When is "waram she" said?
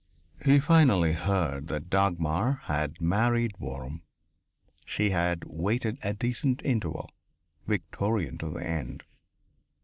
3.59-5.11